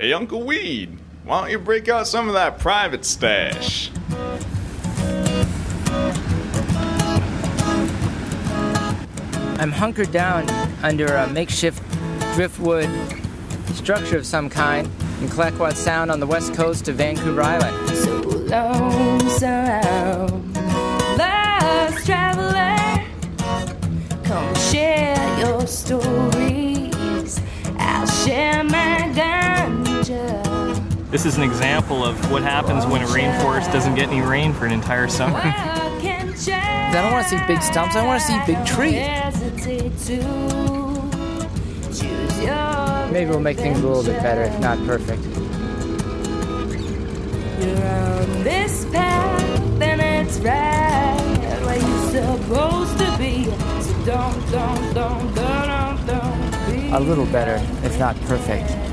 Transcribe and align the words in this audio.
Hey, 0.00 0.14
Uncle 0.14 0.42
Weed, 0.44 0.96
why 1.24 1.42
don't 1.42 1.50
you 1.50 1.58
break 1.58 1.90
out 1.90 2.08
some 2.08 2.26
of 2.26 2.32
that 2.32 2.58
private 2.58 3.04
stash? 3.04 3.90
I'm 9.58 9.70
hunkered 9.70 10.10
down 10.10 10.48
under 10.82 11.04
a 11.04 11.28
makeshift 11.28 11.82
driftwood 12.34 12.88
structure 13.74 14.16
of 14.16 14.24
some 14.24 14.48
kind 14.48 14.86
in 15.20 15.28
Clayoquot 15.28 15.74
Sound 15.74 16.10
on 16.10 16.18
the 16.18 16.26
west 16.26 16.54
coast 16.54 16.88
of 16.88 16.96
Vancouver 16.96 17.42
Island. 17.42 17.90
So 17.90 18.20
lonesome, 18.20 19.44
lost 21.18 22.06
traveler, 22.06 23.04
come 24.24 24.54
share 24.54 25.38
your 25.40 25.66
stories. 25.66 27.38
I'll 27.76 28.06
share 28.06 28.64
my 28.64 29.12
ganja. 29.14 29.59
This 31.10 31.26
is 31.26 31.36
an 31.36 31.42
example 31.42 32.04
of 32.04 32.30
what 32.30 32.44
happens 32.44 32.86
when 32.86 33.02
a 33.02 33.06
rainforest 33.06 33.72
doesn't 33.72 33.96
get 33.96 34.10
any 34.10 34.20
rain 34.20 34.52
for 34.52 34.64
an 34.64 34.70
entire 34.70 35.08
summer. 35.08 35.40
I 35.42 35.98
can 36.00 36.28
change. 36.28 36.50
I 36.50 36.92
don't 36.92 37.10
want 37.10 37.26
to 37.26 37.30
see 37.36 37.46
big 37.48 37.60
stumps, 37.62 37.96
I 37.96 38.06
want 38.06 38.22
to 38.22 38.26
see 38.28 38.38
big 38.46 38.64
trees. 38.64 38.94
Hesitate 38.94 39.98
to 40.06 40.18
choose 41.92 42.42
your 42.44 43.10
Maybe 43.10 43.28
we'll 43.28 43.40
make 43.40 43.56
things 43.56 43.80
a 43.80 43.86
little 43.88 44.04
bit 44.04 44.22
better, 44.22 44.42
if 44.42 44.56
not 44.60 44.78
perfect. 44.86 45.20
You're 47.60 47.86
on 47.86 48.44
this 48.44 48.84
path 48.92 49.82
and 49.82 50.00
it's 50.00 50.38
right 50.38 51.18
where 51.64 51.76
you're 51.76 52.36
supposed 52.36 52.98
to 52.98 53.18
be. 53.18 53.46
So 53.82 54.04
don't, 54.04 54.52
don't, 54.52 54.94
don't, 54.94 55.34
don't, 55.34 55.66
don't, 55.66 56.06
don't 56.06 56.70
be. 56.70 56.90
A 56.92 57.00
little 57.00 57.26
better, 57.26 57.56
if 57.84 57.98
not 57.98 58.14
perfect. 58.22 58.89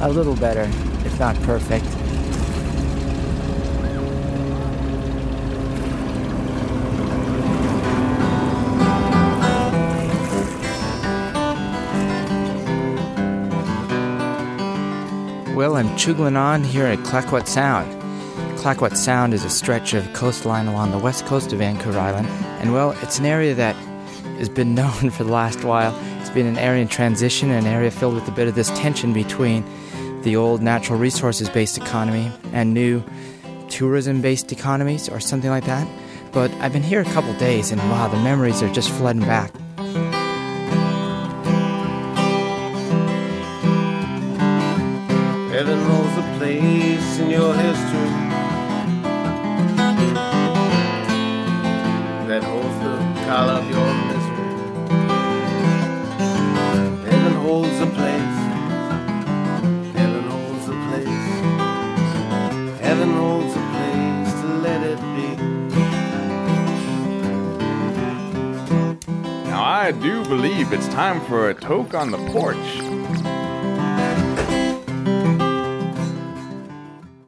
A 0.00 0.08
little 0.08 0.36
better, 0.36 0.62
if 1.04 1.18
not 1.18 1.34
perfect. 1.42 1.84
Well, 15.56 15.74
I'm 15.74 15.88
chugling 15.96 16.36
on 16.36 16.62
here 16.62 16.86
at 16.86 16.98
Clayoquot 17.00 17.48
Sound. 17.48 17.92
Clayoquot 18.56 18.96
Sound 18.96 19.34
is 19.34 19.44
a 19.44 19.50
stretch 19.50 19.94
of 19.94 20.12
coastline 20.12 20.68
along 20.68 20.92
the 20.92 20.98
west 20.98 21.26
coast 21.26 21.52
of 21.52 21.58
Vancouver 21.58 21.98
Island, 21.98 22.28
and 22.60 22.72
well, 22.72 22.92
it's 23.02 23.18
an 23.18 23.26
area 23.26 23.52
that 23.56 23.74
has 24.38 24.48
been 24.48 24.74
known 24.76 25.10
for 25.10 25.24
the 25.24 25.32
last 25.32 25.64
while. 25.64 25.92
It's 26.20 26.30
been 26.30 26.46
an 26.46 26.58
area 26.58 26.82
in 26.82 26.88
transition, 26.88 27.50
an 27.50 27.66
area 27.66 27.90
filled 27.90 28.14
with 28.14 28.28
a 28.28 28.30
bit 28.30 28.46
of 28.46 28.54
this 28.54 28.70
tension 28.78 29.12
between 29.12 29.64
the 30.22 30.36
old 30.36 30.62
natural 30.62 30.98
resources 30.98 31.48
based 31.48 31.78
economy 31.78 32.30
and 32.52 32.74
new 32.74 33.02
tourism 33.68 34.20
based 34.20 34.52
economies 34.52 35.08
or 35.08 35.20
something 35.20 35.50
like 35.50 35.64
that. 35.64 35.86
But 36.32 36.50
I've 36.60 36.72
been 36.72 36.82
here 36.82 37.00
a 37.00 37.04
couple 37.04 37.32
days, 37.34 37.70
and 37.70 37.80
wow, 37.90 38.08
the 38.08 38.18
memories 38.18 38.62
are 38.62 38.72
just 38.72 38.90
flooding 38.90 39.22
back. 39.22 39.52
Heaven 45.50 45.80
holds 45.86 46.16
a 46.18 46.36
place 46.38 47.18
in 47.18 47.30
your 47.30 47.54
history 47.54 48.10
that 52.28 52.42
holds 52.44 52.78
the 52.78 52.98
call 53.26 53.48
of 53.48 53.68
your 53.70 53.77
believe 70.28 70.74
it's 70.74 70.86
time 70.88 71.24
for 71.24 71.48
a 71.48 71.54
toke 71.54 71.94
on 71.94 72.10
the 72.10 72.18
porch. 72.18 72.56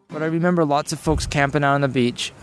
But 0.09 0.23
I 0.23 0.27
remember 0.27 0.67
lots 0.67 0.93
of 0.93 1.01
folks 1.01 1.25
camping 1.25 1.65
out 1.65 1.75
on 1.75 1.81
the 1.81 1.89
beach. 1.89 2.33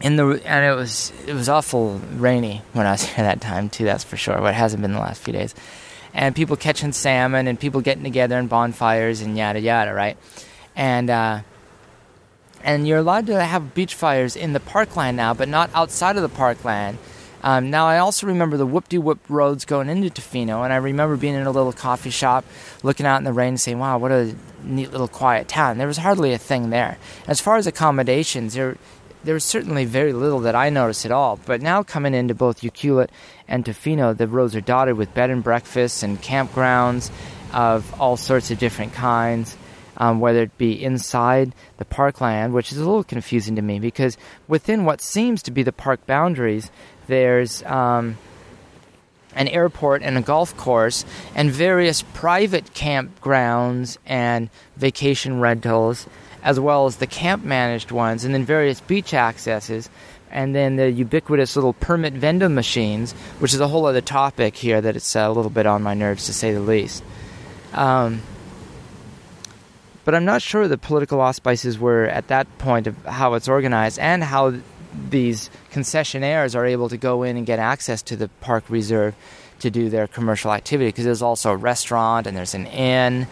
In 0.00 0.14
the 0.14 0.40
and 0.44 0.64
it 0.64 0.76
was 0.76 1.12
it 1.26 1.32
was 1.32 1.48
awful 1.48 2.00
rainy 2.14 2.62
when 2.72 2.86
I 2.86 2.92
was 2.92 3.02
here 3.14 3.24
that 3.24 3.40
time 3.40 3.68
too. 3.68 3.84
That's 3.84 4.04
for 4.04 4.16
sure. 4.16 4.38
But 4.38 4.50
it 4.50 4.54
hasn't 4.54 4.82
been 4.82 4.92
the 4.92 5.00
last 5.00 5.22
few 5.22 5.32
days. 5.32 5.56
And 6.14 6.36
people 6.36 6.56
catching 6.56 6.92
salmon 6.92 7.48
and 7.48 7.58
people 7.58 7.80
getting 7.80 8.04
together 8.04 8.38
and 8.38 8.48
bonfires 8.48 9.22
and 9.22 9.36
yada 9.36 9.60
yada, 9.60 9.92
right? 9.92 10.16
And 10.76 11.10
uh, 11.10 11.40
and 12.62 12.86
you're 12.86 12.98
allowed 12.98 13.26
to 13.26 13.42
have 13.42 13.74
beach 13.74 13.94
fires 13.94 14.36
in 14.36 14.52
the 14.52 14.60
parkland 14.60 15.16
now, 15.16 15.34
but 15.34 15.48
not 15.48 15.70
outside 15.74 16.16
of 16.16 16.22
the 16.22 16.28
parkland. 16.28 16.98
Um, 17.42 17.70
now, 17.70 17.86
I 17.86 17.98
also 17.98 18.26
remember 18.26 18.56
the 18.56 18.66
whoop-de-whoop 18.66 19.20
roads 19.28 19.64
going 19.64 19.88
into 19.88 20.10
Tofino, 20.10 20.64
and 20.64 20.72
I 20.72 20.76
remember 20.76 21.16
being 21.16 21.34
in 21.34 21.46
a 21.46 21.50
little 21.50 21.72
coffee 21.72 22.10
shop, 22.10 22.44
looking 22.82 23.06
out 23.06 23.18
in 23.18 23.24
the 23.24 23.32
rain, 23.32 23.50
and 23.50 23.60
saying, 23.60 23.78
"Wow, 23.78 23.98
what 23.98 24.10
a 24.10 24.34
neat 24.64 24.90
little 24.90 25.08
quiet 25.08 25.48
town." 25.48 25.78
There 25.78 25.86
was 25.86 25.98
hardly 25.98 26.32
a 26.32 26.38
thing 26.38 26.70
there. 26.70 26.98
As 27.26 27.40
far 27.40 27.56
as 27.56 27.66
accommodations, 27.66 28.54
there 28.54 28.76
there 29.24 29.34
was 29.34 29.44
certainly 29.44 29.84
very 29.84 30.12
little 30.12 30.40
that 30.40 30.54
I 30.54 30.70
noticed 30.70 31.04
at 31.04 31.12
all. 31.12 31.38
But 31.44 31.60
now 31.60 31.82
coming 31.82 32.14
into 32.14 32.34
both 32.34 32.62
Ucluelet 32.62 33.10
and 33.48 33.64
Tofino, 33.64 34.16
the 34.16 34.28
roads 34.28 34.54
are 34.54 34.60
dotted 34.60 34.96
with 34.96 35.12
bed 35.14 35.30
and 35.30 35.42
breakfasts 35.42 36.02
and 36.02 36.22
campgrounds 36.22 37.10
of 37.52 38.00
all 38.00 38.16
sorts 38.16 38.50
of 38.50 38.58
different 38.58 38.94
kinds. 38.94 39.56
Um, 40.00 40.20
whether 40.20 40.42
it 40.42 40.56
be 40.56 40.80
inside 40.80 41.52
the 41.78 41.84
parkland, 41.84 42.54
which 42.54 42.70
is 42.70 42.78
a 42.78 42.84
little 42.84 43.02
confusing 43.02 43.56
to 43.56 43.62
me 43.62 43.80
because 43.80 44.16
within 44.46 44.84
what 44.84 45.00
seems 45.00 45.42
to 45.42 45.50
be 45.50 45.64
the 45.64 45.72
park 45.72 46.06
boundaries, 46.06 46.70
there's 47.08 47.62
um, 47.64 48.16
an 49.34 49.48
airport 49.48 50.02
and 50.02 50.16
a 50.16 50.22
golf 50.22 50.56
course 50.56 51.04
and 51.34 51.50
various 51.50 52.02
private 52.14 52.72
campgrounds 52.74 53.98
and 54.06 54.48
vacation 54.76 55.40
rentals, 55.40 56.06
as 56.42 56.60
well 56.60 56.86
as 56.86 56.96
the 56.96 57.06
camp 57.06 57.44
managed 57.44 57.90
ones, 57.90 58.24
and 58.24 58.32
then 58.32 58.44
various 58.44 58.80
beach 58.80 59.12
accesses, 59.12 59.90
and 60.30 60.54
then 60.54 60.76
the 60.76 60.90
ubiquitous 60.90 61.56
little 61.56 61.72
permit 61.72 62.12
vending 62.12 62.54
machines, 62.54 63.12
which 63.40 63.52
is 63.52 63.60
a 63.60 63.68
whole 63.68 63.86
other 63.86 64.00
topic 64.00 64.56
here 64.56 64.80
that 64.80 64.96
it's 64.96 65.16
a 65.16 65.30
little 65.30 65.50
bit 65.50 65.66
on 65.66 65.82
my 65.82 65.94
nerves 65.94 66.26
to 66.26 66.32
say 66.32 66.52
the 66.52 66.60
least. 66.60 67.02
Um, 67.72 68.22
but 70.04 70.14
I'm 70.14 70.24
not 70.24 70.40
sure 70.40 70.68
the 70.68 70.78
political 70.78 71.20
auspices 71.20 71.78
were 71.78 72.06
at 72.06 72.28
that 72.28 72.46
point 72.58 72.86
of 72.86 72.96
how 73.04 73.34
it's 73.34 73.46
organized 73.46 73.98
and 73.98 74.24
how 74.24 74.54
these 75.10 75.50
concessionaires 75.72 76.54
are 76.54 76.64
able 76.64 76.88
to 76.88 76.96
go 76.96 77.22
in 77.22 77.36
and 77.36 77.46
get 77.46 77.58
access 77.58 78.02
to 78.02 78.16
the 78.16 78.28
park 78.40 78.64
reserve 78.68 79.14
to 79.60 79.70
do 79.70 79.88
their 79.88 80.06
commercial 80.06 80.52
activity 80.52 80.88
because 80.88 81.04
there's 81.04 81.22
also 81.22 81.50
a 81.50 81.56
restaurant 81.56 82.26
and 82.26 82.36
there's 82.36 82.54
an 82.54 82.66
inn 82.66 83.26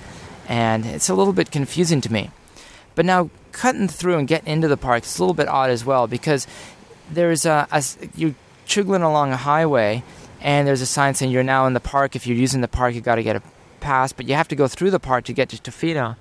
and 0.49 0.87
it's 0.87 1.09
a 1.09 1.15
little 1.15 1.33
bit 1.33 1.51
confusing 1.51 2.01
to 2.01 2.13
me. 2.13 2.31
But 2.95 3.05
now 3.05 3.31
cutting 3.53 3.89
through 3.89 4.19
and 4.19 4.29
getting 4.29 4.53
into 4.53 4.69
the 4.69 4.77
park 4.77 5.05
is 5.05 5.19
a 5.19 5.23
little 5.23 5.35
bit 5.35 5.49
odd 5.49 5.71
as 5.71 5.85
well 5.85 6.07
because 6.07 6.47
there's 7.11 7.47
a, 7.47 7.67
a 7.71 7.83
you're 8.15 8.35
chuggling 8.67 9.03
along 9.03 9.33
a 9.33 9.37
highway 9.37 10.03
and 10.41 10.67
there's 10.67 10.81
a 10.81 10.87
sign 10.87 11.15
saying 11.15 11.31
you're 11.31 11.43
now 11.43 11.67
in 11.67 11.73
the 11.73 11.81
park. 11.81 12.17
If 12.17 12.27
you're 12.27 12.37
using 12.37 12.61
the 12.61 12.69
park 12.69 12.95
you 12.95 13.01
got 13.01 13.17
to 13.17 13.23
get 13.23 13.37
a 13.37 13.43
pass 13.81 14.13
but 14.13 14.27
you 14.27 14.35
have 14.35 14.49
to 14.49 14.57
go 14.57 14.67
through 14.69 14.91
the 14.91 15.01
park 15.01 15.25
to 15.25 15.33
get 15.33 15.49
to 15.51 15.57
Tofino 15.57 16.17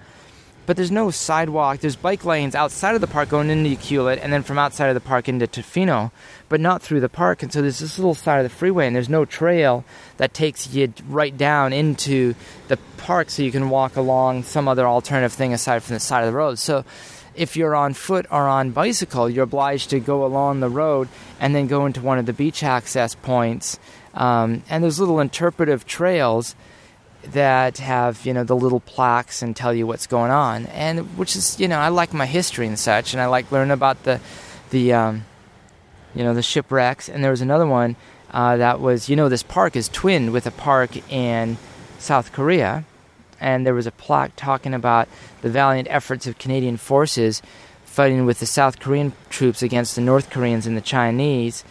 but 0.66 0.76
there's 0.76 0.92
no 0.92 1.12
sidewalk. 1.12 1.80
There's 1.80 1.96
bike 1.96 2.26
lanes 2.26 2.56
outside 2.56 2.96
of 2.96 3.02
the 3.02 3.08
park 3.08 3.30
going 3.30 3.50
into 3.50 3.70
Ucluelet, 3.70 4.20
and 4.22 4.32
then 4.32 4.44
from 4.44 4.58
outside 4.58 4.88
of 4.88 4.94
the 4.94 5.02
park 5.02 5.30
into 5.30 5.48
Tofino, 5.48 6.12
but 6.50 6.60
not 6.60 6.82
through 6.82 7.00
the 7.00 7.10
park. 7.10 7.44
And 7.44 7.52
so 7.52 7.62
there's 7.62 7.80
this 7.80 7.98
little 7.98 8.16
side 8.16 8.38
of 8.38 8.44
the 8.44 8.56
freeway, 8.56 8.88
and 8.88 8.96
there's 8.96 9.10
no 9.10 9.26
trail 9.26 9.84
that 10.18 10.34
takes 10.34 10.74
you 10.74 10.94
right 11.08 11.36
down 11.38 11.74
into 11.74 12.36
the 12.68 12.78
park, 12.98 13.30
so 13.30 13.44
you 13.44 13.52
can 13.52 13.70
walk 13.70 13.96
along 13.96 14.44
some 14.44 14.68
other 14.68 14.88
alternative 14.88 15.34
thing 15.34 15.54
aside 15.54 15.84
from 15.84 15.94
the 15.94 16.00
side 16.00 16.22
of 16.22 16.28
the 16.28 16.38
road. 16.38 16.60
So 16.60 16.86
if 17.36 17.58
you're 17.58 17.76
on 17.76 17.94
foot 17.94 18.26
or 18.32 18.48
on 18.48 18.72
bicycle, 18.72 19.30
you're 19.30 19.44
obliged 19.44 19.90
to 19.90 20.00
go 20.00 20.26
along 20.26 20.60
the 20.60 20.70
road 20.70 21.10
and 21.40 21.54
then 21.54 21.68
go 21.68 21.86
into 21.86 22.02
one 22.02 22.18
of 22.18 22.26
the 22.26 22.34
beach 22.34 22.64
access 22.64 23.14
points. 23.14 23.78
Um, 24.14 24.64
and 24.70 24.84
there's 24.84 25.00
little 25.00 25.20
interpretive 25.20 25.86
trails 25.86 26.56
that 27.32 27.78
have 27.80 28.26
you 28.26 28.34
know 28.34 28.44
the 28.44 28.56
little 28.56 28.80
plaques 28.80 29.42
and 29.42 29.56
tell 29.56 29.74
you 29.74 29.88
what's 29.88 30.08
going 30.08 30.32
on. 30.32 30.66
And 30.68 31.18
which 31.18 31.36
is 31.36 31.60
you 31.60 31.68
know 31.68 31.80
I 31.80 31.90
like 31.90 32.14
my 32.14 32.26
history 32.26 32.68
and 32.68 32.78
such 32.78 33.14
and 33.14 33.22
I 33.22 33.26
like 33.28 33.52
learning 33.52 33.72
about 33.72 34.04
the 34.04 34.20
the 34.70 34.94
um, 34.94 35.26
you 36.14 36.24
know 36.24 36.34
the 36.34 36.42
shipwrecks. 36.42 37.10
And 37.10 37.24
there 37.24 37.32
was 37.32 37.42
another 37.42 37.68
one 37.68 37.96
uh, 38.32 38.58
that 38.58 38.80
was 38.80 39.10
you 39.10 39.16
know 39.16 39.30
this 39.30 39.44
park 39.44 39.76
is 39.76 39.90
twinned 39.90 40.32
with 40.34 40.46
a 40.48 40.52
park 40.52 40.98
in 41.12 41.58
South 42.00 42.32
Korea. 42.32 42.86
And 43.40 43.66
there 43.66 43.74
was 43.74 43.86
a 43.86 43.92
plaque 43.92 44.36
talking 44.36 44.74
about 44.74 45.10
the 45.42 45.50
valiant 45.50 45.88
efforts 45.92 46.26
of 46.26 46.38
Canadian 46.38 46.78
forces 46.78 47.42
fighting 47.84 48.26
with 48.26 48.40
the 48.40 48.46
South 48.46 48.80
Korean 48.80 49.14
troops 49.30 49.62
against 49.62 49.96
the 49.96 50.02
North 50.02 50.30
Koreans 50.30 50.66
and 50.66 50.76
the 50.76 50.82
Chinese. 50.82 51.64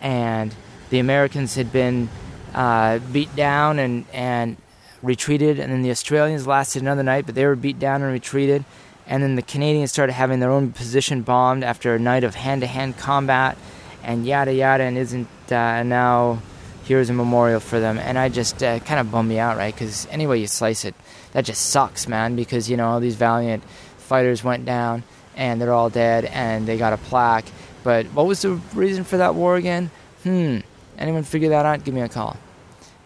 And 0.00 0.54
the 0.88 0.98
Americans 0.98 1.54
had 1.54 1.72
been 1.72 2.08
uh, 2.54 2.98
beat 2.98 3.34
down 3.36 3.78
and 3.78 4.06
and 4.12 4.56
retreated, 5.02 5.58
and 5.58 5.72
then 5.72 5.82
the 5.82 5.90
Australians 5.90 6.46
lasted 6.46 6.82
another 6.82 7.02
night, 7.02 7.26
but 7.26 7.34
they 7.34 7.46
were 7.46 7.56
beat 7.56 7.78
down 7.78 8.02
and 8.02 8.12
retreated, 8.12 8.64
and 9.06 9.22
then 9.22 9.36
the 9.36 9.42
Canadians 9.42 9.90
started 9.90 10.12
having 10.12 10.40
their 10.40 10.50
own 10.50 10.72
position 10.72 11.22
bombed 11.22 11.64
after 11.64 11.94
a 11.94 11.98
night 11.98 12.24
of 12.24 12.34
hand-to-hand 12.34 12.96
combat, 12.98 13.56
and 14.02 14.26
yada 14.26 14.52
yada, 14.52 14.84
and 14.84 14.96
isn't 14.96 15.28
uh, 15.50 15.82
now 15.82 16.40
here's 16.84 17.10
a 17.10 17.12
memorial 17.12 17.60
for 17.60 17.78
them, 17.78 17.98
and 17.98 18.18
I 18.18 18.28
just 18.28 18.62
uh, 18.62 18.80
kind 18.80 19.00
of 19.00 19.10
bummed 19.10 19.28
me 19.28 19.38
out, 19.38 19.56
right? 19.56 19.72
Because 19.72 20.06
anyway 20.10 20.40
you 20.40 20.46
slice 20.46 20.84
it, 20.84 20.94
that 21.32 21.44
just 21.44 21.66
sucks, 21.66 22.08
man. 22.08 22.36
Because 22.36 22.68
you 22.68 22.76
know 22.76 22.88
all 22.88 23.00
these 23.00 23.14
valiant 23.14 23.62
fighters 23.98 24.42
went 24.42 24.64
down, 24.64 25.04
and 25.36 25.60
they're 25.60 25.72
all 25.72 25.90
dead, 25.90 26.24
and 26.24 26.66
they 26.66 26.76
got 26.76 26.92
a 26.92 26.96
plaque. 26.96 27.46
But 27.84 28.06
what 28.06 28.26
was 28.26 28.42
the 28.42 28.60
reason 28.74 29.04
for 29.04 29.18
that 29.18 29.34
war 29.34 29.56
again? 29.56 29.90
Hmm. 30.24 30.58
Anyone 30.98 31.22
figure 31.22 31.48
that 31.50 31.64
out? 31.64 31.84
Give 31.84 31.94
me 31.94 32.02
a 32.02 32.08
call. 32.08 32.36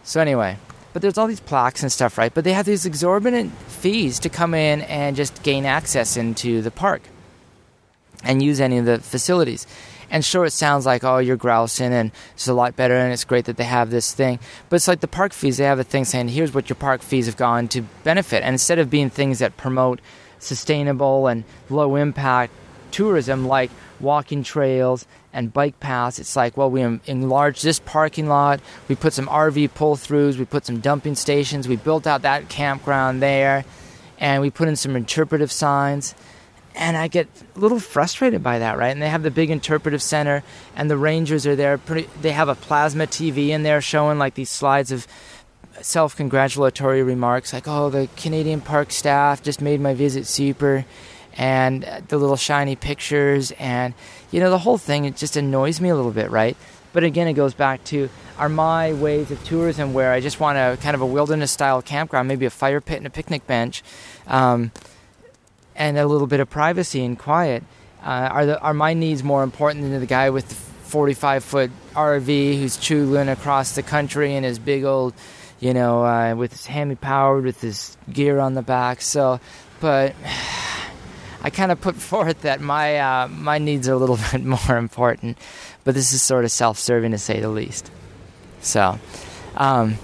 So 0.03 0.21
anyway, 0.21 0.57
but 0.95 1.03
there's 1.03 1.19
all 1.19 1.27
these 1.27 1.41
plaques 1.41 1.83
and 1.83 1.93
stuff, 1.93 2.17
right? 2.17 2.33
But 2.33 2.45
they 2.45 2.53
have 2.53 2.67
these 2.67 2.87
exorbitant 2.87 3.53
fees 3.67 4.21
to 4.21 4.31
come 4.31 4.55
in 4.55 4.81
and 4.83 5.17
just 5.17 5.43
gain 5.43 5.67
access 5.67 6.17
into 6.17 6.63
the 6.63 6.71
park 6.71 7.03
and 8.23 8.41
use 8.41 8.61
any 8.61 8.79
of 8.79 8.87
the 8.87 9.01
facilities. 9.01 9.67
And 10.09 10.25
sure, 10.25 10.45
it 10.45 10.53
sounds 10.53 10.87
like, 10.87 11.03
oh, 11.03 11.19
you're 11.19 11.37
grousing 11.37 11.93
and 11.93 12.13
it's 12.35 12.47
a 12.47 12.55
lot 12.55 12.77
better 12.77 12.95
and 12.95 13.13
it's 13.13 13.25
great 13.25 13.47
that 13.47 13.57
they 13.57 13.65
have 13.65 13.91
this 13.91 14.15
thing. 14.15 14.39
But 14.69 14.77
it's 14.77 14.87
like 14.87 15.01
the 15.01 15.09
park 15.09 15.33
fees, 15.33 15.57
they 15.57 15.65
have 15.65 15.81
a 15.81 15.85
thing 15.85 16.05
saying, 16.05 16.29
here's 16.29 16.55
what 16.55 16.69
your 16.69 16.77
park 16.77 17.03
fees 17.03 17.27
have 17.27 17.37
gone 17.37 17.67
to 17.69 17.83
benefit. 18.05 18.45
And 18.45 18.55
instead 18.55 18.79
of 18.79 18.89
being 18.89 19.11
things 19.11 19.41
that 19.41 19.57
promote 19.57 20.01
sustainable 20.39 21.27
and 21.27 21.43
low 21.69 21.97
impact 21.97 22.53
tourism 22.95 23.49
like 23.49 23.73
walking 23.99 24.45
trails 24.45 25.05
and 25.33 25.53
bike 25.53 25.81
paths, 25.81 26.21
it's 26.21 26.37
like, 26.37 26.57
well, 26.57 26.71
we 26.71 26.81
enlarged 27.07 27.65
this 27.65 27.81
parking 27.81 28.29
lot, 28.29 28.61
we 28.87 28.95
put 28.95 29.13
some 29.13 29.27
RV 29.27 29.75
pull 29.75 29.97
throughs, 29.97 30.39
we 30.39 30.45
put 30.45 30.65
some 30.65 30.79
dumping 30.79 31.17
stations, 31.17 31.67
we 31.67 31.75
built 31.75 32.07
out 32.07 32.23
that 32.23 32.49
campground 32.49 33.21
there, 33.21 33.65
and 34.19 34.41
we 34.41 34.49
put 34.49 34.69
in 34.69 34.77
some 34.77 34.95
interpretive 34.95 35.51
signs 35.51 36.15
and 36.77 36.97
I 36.97 37.09
get 37.09 37.29
a 37.55 37.59
little 37.59 37.79
frustrated 37.79 38.43
by 38.43 38.59
that, 38.59 38.77
right? 38.77 38.91
And 38.91 39.01
they 39.01 39.09
have 39.09 39.23
the 39.23 39.31
big 39.31 39.51
interpretive 39.51 40.03
center, 40.03 40.43
and 40.75 40.91
the 40.91 40.97
rangers 40.97 41.47
are 41.47 41.55
there. 41.55 41.79
Pretty, 41.79 42.09
they 42.21 42.33
have 42.33 42.49
a 42.49 42.57
plasma 42.57 43.07
TV 43.07 43.51
in 43.51 43.63
there 43.63 43.81
showing 43.81 44.19
like 44.19 44.35
these 44.35 44.51
slides 44.51 44.91
of 44.91 45.07
self-congratulatory 45.81 47.03
remarks, 47.03 47.53
like, 47.53 47.69
"Oh, 47.69 47.91
the 47.91 48.09
Canadian 48.17 48.61
Park 48.61 48.91
staff 48.91 49.41
just 49.43 49.61
made 49.61 49.81
my 49.81 49.95
visit 49.95 50.27
super," 50.27 50.85
and 51.35 51.83
the 52.09 52.19
little 52.19 52.37
shiny 52.37 52.77
pictures, 52.77 53.53
and 53.53 53.95
you 54.31 54.41
know, 54.41 54.51
the 54.51 54.59
whole 54.59 54.79
thing. 54.79 55.05
It 55.05 55.17
just 55.17 55.37
annoys 55.37 55.81
me 55.81 55.89
a 55.89 55.97
little 55.97 56.13
bit, 56.13 56.31
right? 56.31 56.57
But 56.93 57.05
again, 57.05 57.27
it 57.29 57.35
goes 57.35 57.55
back 57.55 57.83
to 57.85 58.09
are 58.39 58.49
my 58.49 58.93
ways 58.93 59.31
of 59.31 59.43
tourism 59.45 59.95
where 59.95 60.13
I 60.13 60.21
just 60.21 60.41
want 60.41 60.59
a 60.59 60.77
kind 60.83 60.95
of 60.95 61.01
a 61.01 61.07
wilderness-style 61.07 61.83
campground, 61.83 62.29
maybe 62.29 62.47
a 62.47 62.51
fire 62.51 62.81
pit 62.81 62.99
and 62.99 63.07
a 63.07 63.11
picnic 63.11 63.47
bench. 63.47 63.83
Um, 64.27 64.73
and 65.77 65.99
a 65.99 66.07
little 66.07 66.27
bit 66.27 66.41
of 66.41 66.49
privacy 66.51 67.05
and 67.05 67.19
quiet. 67.19 67.63
Uh, 68.03 68.29
are 68.31 68.47
the 68.47 68.61
are 68.61 68.75
my 68.75 68.95
needs 68.95 69.23
more 69.23 69.43
important 69.43 69.83
than 69.83 69.99
the 69.99 70.07
guy 70.07 70.31
with 70.31 70.49
the 70.49 70.55
45 70.55 71.43
foot 71.43 71.71
RV 71.95 72.61
who's 72.61 72.77
chooling 72.77 73.29
across 73.29 73.75
the 73.75 73.83
country 73.83 74.35
in 74.35 74.45
his 74.45 74.59
big 74.59 74.85
old, 74.85 75.15
you 75.59 75.75
know, 75.75 76.05
uh, 76.05 76.35
with 76.35 76.53
his 76.53 76.67
hemi 76.67 76.95
powered 76.95 77.45
with 77.45 77.61
his 77.61 77.97
gear 78.13 78.39
on 78.39 78.55
the 78.55 78.63
back? 78.63 79.01
So, 79.01 79.41
but 79.81 80.15
I 81.45 81.51
kind 81.51 81.71
of 81.71 81.81
put 81.81 81.95
forth 82.11 82.41
that 82.41 82.61
my 82.61 82.99
uh, 82.99 83.29
my 83.29 83.59
needs 83.59 83.89
are 83.89 83.93
a 83.93 83.99
little 83.99 84.19
bit 84.33 84.43
more 84.43 84.77
important, 84.77 85.39
but 85.85 85.95
this 85.95 86.13
is 86.13 86.23
sort 86.23 86.45
of 86.45 86.51
self 86.51 86.79
serving 86.79 87.13
to 87.13 87.19
say 87.19 87.41
the 87.41 87.49
least. 87.49 87.91
So. 88.61 88.99
Um, 89.57 89.99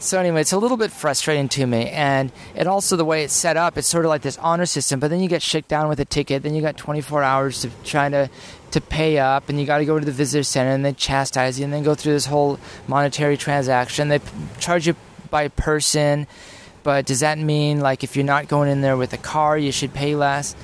so 0.00 0.20
anyway, 0.20 0.42
it's 0.42 0.52
a 0.52 0.58
little 0.58 0.76
bit 0.76 0.92
frustrating 0.92 1.48
to 1.50 1.66
me, 1.66 1.90
and 1.90 2.30
it 2.54 2.68
also 2.68 2.94
the 2.94 3.04
way 3.04 3.24
it's 3.24 3.34
set 3.34 3.56
up. 3.56 3.76
It's 3.76 3.88
sort 3.88 4.04
of 4.04 4.10
like 4.10 4.22
this 4.22 4.38
honor 4.38 4.66
system, 4.66 5.00
but 5.00 5.10
then 5.10 5.18
you 5.18 5.28
get 5.28 5.42
shit 5.42 5.66
down 5.66 5.88
with 5.88 5.98
a 5.98 6.04
ticket. 6.04 6.44
Then 6.44 6.54
you 6.54 6.62
got 6.62 6.76
24 6.76 7.24
hours 7.24 7.62
to 7.62 7.70
try 7.82 8.08
to 8.08 8.30
to 8.70 8.80
pay 8.80 9.18
up, 9.18 9.48
and 9.48 9.58
you 9.58 9.66
got 9.66 9.78
to 9.78 9.84
go 9.84 9.98
to 9.98 10.04
the 10.04 10.12
visitor 10.12 10.44
center, 10.44 10.70
and 10.70 10.84
they 10.84 10.92
chastise 10.92 11.58
you, 11.58 11.64
and 11.64 11.72
then 11.72 11.82
go 11.82 11.96
through 11.96 12.12
this 12.12 12.26
whole 12.26 12.60
monetary 12.86 13.36
transaction. 13.36 14.08
They 14.08 14.20
charge 14.60 14.86
you 14.86 14.94
by 15.30 15.48
person, 15.48 16.28
but 16.88 17.04
does 17.04 17.20
that 17.20 17.36
mean 17.36 17.80
like 17.80 18.02
if 18.02 18.16
you're 18.16 18.24
not 18.24 18.48
going 18.48 18.70
in 18.70 18.80
there 18.80 18.96
with 18.96 19.12
a 19.12 19.18
car, 19.18 19.58
you 19.58 19.72
should 19.72 19.92
pay 19.92 20.14
less? 20.14 20.56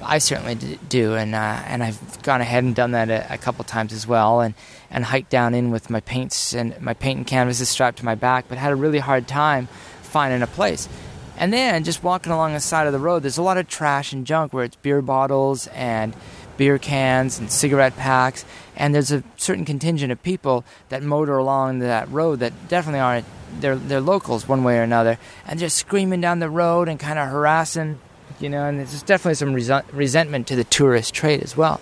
I 0.00 0.18
certainly 0.18 0.54
do, 0.88 1.16
and 1.16 1.34
uh, 1.34 1.60
and 1.66 1.82
I've 1.82 2.22
gone 2.22 2.40
ahead 2.40 2.62
and 2.62 2.72
done 2.72 2.92
that 2.92 3.10
a, 3.10 3.34
a 3.34 3.36
couple 3.36 3.64
times 3.64 3.92
as 3.92 4.06
well, 4.06 4.42
and 4.42 4.54
and 4.92 5.04
hiked 5.04 5.28
down 5.28 5.54
in 5.54 5.72
with 5.72 5.90
my 5.90 5.98
paints 5.98 6.54
and 6.54 6.80
my 6.80 6.94
paint 6.94 7.16
and 7.16 7.26
canvases 7.26 7.68
strapped 7.68 7.98
to 7.98 8.04
my 8.04 8.14
back, 8.14 8.44
but 8.48 8.58
had 8.58 8.70
a 8.70 8.76
really 8.76 9.00
hard 9.00 9.26
time 9.26 9.66
finding 10.02 10.40
a 10.40 10.46
place. 10.46 10.88
And 11.36 11.52
then 11.52 11.82
just 11.82 12.04
walking 12.04 12.30
along 12.30 12.52
the 12.52 12.60
side 12.60 12.86
of 12.86 12.92
the 12.92 13.00
road, 13.00 13.24
there's 13.24 13.38
a 13.38 13.42
lot 13.42 13.58
of 13.58 13.66
trash 13.66 14.12
and 14.12 14.24
junk 14.24 14.52
where 14.52 14.62
it's 14.62 14.76
beer 14.76 15.02
bottles 15.02 15.66
and 15.66 16.14
beer 16.62 16.78
cans 16.78 17.40
and 17.40 17.50
cigarette 17.50 17.96
packs, 17.96 18.44
and 18.76 18.94
there's 18.94 19.10
a 19.10 19.24
certain 19.36 19.64
contingent 19.64 20.12
of 20.12 20.22
people 20.22 20.64
that 20.90 21.02
motor 21.02 21.36
along 21.36 21.80
that 21.80 22.08
road 22.08 22.38
that 22.38 22.52
definitely 22.68 23.00
aren't 23.00 23.26
they're 23.58 23.74
they're 23.74 24.00
locals 24.00 24.46
one 24.46 24.62
way 24.62 24.78
or 24.78 24.84
another, 24.84 25.18
and 25.44 25.58
just 25.58 25.76
screaming 25.76 26.20
down 26.20 26.38
the 26.38 26.48
road 26.48 26.88
and 26.88 27.00
kind 27.00 27.18
of 27.18 27.28
harassing 27.28 27.98
you 28.38 28.48
know, 28.48 28.64
and 28.64 28.78
there's 28.78 29.02
definitely 29.02 29.34
some 29.34 29.54
resentment 29.92 30.46
to 30.46 30.54
the 30.54 30.62
tourist 30.62 31.12
trade 31.12 31.42
as 31.42 31.56
well. 31.56 31.80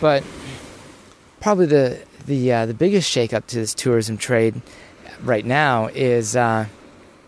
But 0.00 0.24
probably 1.42 1.66
the 1.66 2.02
the 2.24 2.50
uh, 2.50 2.64
the 2.64 2.72
biggest 2.72 3.14
shakeup 3.14 3.44
to 3.48 3.56
this 3.56 3.74
tourism 3.74 4.16
trade 4.16 4.62
right 5.22 5.44
now 5.44 5.88
is, 5.88 6.34
uh, 6.34 6.64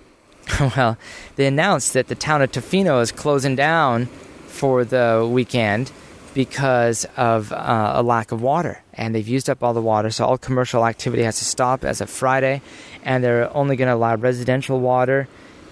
well, 0.61 0.97
they 1.37 1.47
announced 1.47 1.93
that 1.93 2.09
the 2.09 2.15
town 2.15 2.41
of 2.41 2.53
Tofino 2.53 3.03
is 3.03 3.13
closing 3.13 3.55
down 3.55 4.07
for 4.47 4.83
the 4.87 5.29
weekend 5.31 5.93
because 6.37 7.07
of 7.17 7.51
uh, 7.51 7.93
a 7.95 8.03
lack 8.03 8.31
of 8.31 8.43
water, 8.43 8.83
and 8.93 9.15
they've 9.15 9.27
used 9.27 9.49
up 9.49 9.65
all 9.65 9.73
the 9.73 9.81
water, 9.81 10.11
so 10.11 10.27
all 10.27 10.37
commercial 10.37 10.85
activity 10.85 11.23
has 11.23 11.39
to 11.39 11.47
stop 11.47 11.83
as 11.83 12.03
of 12.03 12.11
Friday, 12.11 12.61
and 13.05 13.25
they're 13.25 13.51
only 13.57 13.75
going 13.75 13.89
to 13.89 13.95
allow 13.95 14.15
residential 14.17 14.79
water 14.79 15.29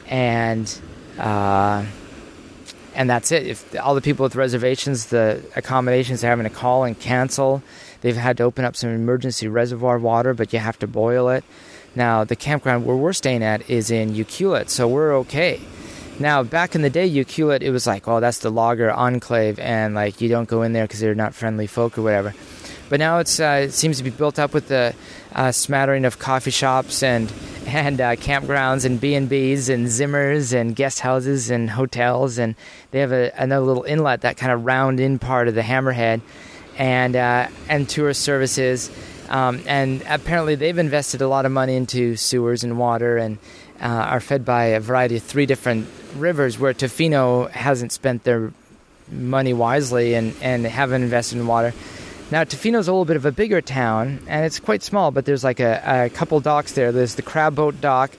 and 0.09 0.81
uh, 1.19 1.85
and 2.95 3.11
that's 3.11 3.31
it. 3.31 3.47
If 3.47 3.79
all 3.79 3.95
the 3.95 4.01
people 4.01 4.23
with 4.23 4.37
reservations, 4.37 5.07
the 5.07 5.45
accommodations 5.55 6.25
are 6.25 6.29
having 6.29 6.45
to 6.45 6.51
call 6.51 6.85
and 6.85 6.99
cancel. 6.99 7.63
They've 8.01 8.17
had 8.17 8.39
to 8.39 8.45
open 8.45 8.65
up 8.65 8.75
some 8.75 8.89
emergency 8.89 9.49
reservoir 9.49 9.99
water, 9.99 10.33
but 10.33 10.55
you 10.55 10.61
have 10.61 10.79
to 10.79 10.87
boil 10.87 11.29
it. 11.29 11.45
Now, 11.95 12.25
the 12.25 12.37
campground 12.37 12.87
where 12.87 12.97
we're 12.97 13.13
staying 13.13 13.43
at 13.43 13.69
is 13.69 13.91
in 13.91 14.15
Ucluelet, 14.15 14.71
so 14.71 14.89
we're 14.89 15.15
okay. 15.19 15.61
Now, 16.19 16.45
back 16.45 16.77
in 16.77 16.83
the 16.83 16.91
day, 16.91 17.11
Ucluelet, 17.11 17.57
it 17.57 17.63
it 17.65 17.71
was 17.71 17.87
like, 17.87 18.07
oh, 18.07 18.21
that's 18.21 18.39
the 18.39 18.51
logger 18.51 18.91
enclave, 18.93 19.59
and 19.59 19.95
like 19.95 20.21
you 20.21 20.29
don't 20.29 20.49
go 20.49 20.63
in 20.63 20.73
there 20.73 20.85
because 20.85 21.01
they're 21.01 21.15
not 21.15 21.35
friendly 21.35 21.67
folk 21.67 21.99
or 21.99 22.03
whatever. 22.03 22.33
But 22.89 23.01
now 23.01 23.19
it's 23.19 23.41
uh, 23.41 23.63
it 23.65 23.73
seems 23.73 23.99
to 23.99 24.05
be 24.05 24.11
built 24.11 24.39
up 24.39 24.55
with 24.55 24.71
a 24.71 24.95
uh, 25.33 25.51
smattering 25.51 26.05
of 26.05 26.21
coffee 26.21 26.53
shops 26.53 27.03
and 27.03 27.33
and 27.67 28.01
uh, 28.01 28.15
campgrounds 28.15 28.85
and 28.85 29.01
B 29.01 29.15
and 29.15 29.29
B's 29.29 29.69
and 29.69 29.89
Zimmers 29.89 30.53
and 30.53 30.77
guest 30.77 31.01
houses 31.01 31.51
and 31.51 31.71
hotels, 31.71 32.39
and 32.39 32.55
they 32.93 33.01
have 33.01 33.11
a, 33.11 33.33
another 33.37 33.67
little 33.67 33.83
inlet 33.83 34.21
that 34.21 34.37
kind 34.37 34.53
of 34.53 34.65
round 34.65 35.01
in 35.01 35.19
part 35.19 35.49
of 35.49 35.57
the 35.57 35.63
Hammerhead, 35.63 36.21
and 36.79 37.17
uh, 37.17 37.49
and 37.69 37.89
tourist 37.89 38.23
services. 38.23 38.89
Um, 39.31 39.63
and 39.67 40.05
apparently, 40.09 40.55
they've 40.55 40.79
invested 40.79 41.23
a 41.23 41.29
lot 41.29 41.47
of 41.47 41.51
money 41.51 41.75
into 41.75 42.15
sewers 42.15 42.63
and 42.63 42.79
water, 42.79 43.17
and 43.17 43.39
uh, 43.81 43.87
are 43.87 44.21
fed 44.21 44.45
by 44.45 44.67
a 44.67 44.81
variety 44.81 45.17
of 45.17 45.23
three 45.25 45.47
different 45.47 45.89
rivers. 46.17 46.59
Where 46.59 46.75
Tofino 46.75 47.51
hasn't 47.51 47.93
spent 47.93 48.25
their 48.25 48.53
money 49.11 49.53
wisely 49.53 50.15
and 50.15 50.35
and 50.41 50.65
haven't 50.65 51.03
invested 51.03 51.39
in 51.39 51.47
water. 51.47 51.73
Now, 52.31 52.45
Tofino's 52.45 52.89
a 52.89 52.93
little 52.93 53.05
bit 53.05 53.17
of 53.17 53.27
a 53.27 53.33
bigger 53.33 53.61
town, 53.61 54.21
and 54.27 54.47
it's 54.47 54.59
quite 54.59 54.83
small, 54.83 55.11
but 55.11 55.27
there's 55.27 55.45
like 55.45 55.61
a, 55.61 56.07
a 56.07 56.11
couple 56.11 56.41
docks 56.41 56.73
there. 56.73 56.91
There's 56.91 57.17
the 57.17 57.23
crab 57.23 57.55
boat 57.55 57.81
dock, 57.81 58.13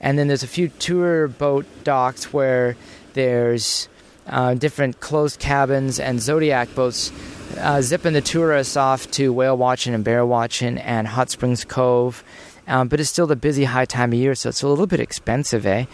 and 0.00 0.18
then 0.18 0.28
there's 0.28 0.44
a 0.44 0.48
few 0.48 0.68
tour 0.68 1.26
boat 1.26 1.66
docks 1.82 2.32
where 2.32 2.76
there's 3.14 3.88
uh, 4.28 4.54
different 4.54 5.00
closed 5.00 5.40
cabins 5.40 5.98
and 5.98 6.20
zodiac 6.20 6.72
boats 6.74 7.12
uh, 7.58 7.82
zipping 7.82 8.12
the 8.12 8.20
tourists 8.20 8.76
off 8.76 9.10
to 9.10 9.32
whale 9.32 9.56
watching 9.56 9.94
and 9.94 10.04
bear 10.04 10.24
watching 10.24 10.78
and 10.78 11.08
Hot 11.08 11.30
Springs 11.30 11.64
Cove. 11.64 12.22
Um, 12.68 12.86
but 12.86 13.00
it's 13.00 13.10
still 13.10 13.26
the 13.26 13.36
busy 13.36 13.64
high 13.64 13.84
time 13.84 14.12
of 14.12 14.18
year, 14.18 14.36
so 14.36 14.48
it's 14.48 14.62
a 14.62 14.68
little 14.68 14.86
bit 14.86 15.00
expensive, 15.00 15.66
eh? 15.66 15.86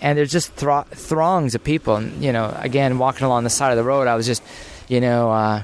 And 0.00 0.16
there's 0.16 0.32
just 0.32 0.52
thro- 0.54 0.86
throngs 0.90 1.54
of 1.54 1.62
people. 1.62 1.96
And, 1.96 2.22
you 2.22 2.32
know, 2.32 2.54
again, 2.58 2.98
walking 2.98 3.26
along 3.26 3.44
the 3.44 3.50
side 3.50 3.70
of 3.70 3.76
the 3.76 3.84
road, 3.84 4.06
I 4.06 4.14
was 4.14 4.26
just, 4.26 4.42
you 4.88 5.00
know, 5.00 5.30
uh, 5.30 5.62